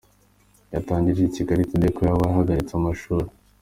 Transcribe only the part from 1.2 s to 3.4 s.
Kigali Today ko yabaye ahagaritse amashuri.